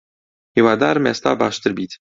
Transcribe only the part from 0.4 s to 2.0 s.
هیوادارم ئێستا باشتر بیت.